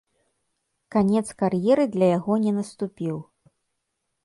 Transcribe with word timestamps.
Канец 0.95 1.23
кар'еры 1.43 1.85
для 1.97 2.07
яго 2.17 2.33
не 2.47 2.51
наступіў. 2.59 3.15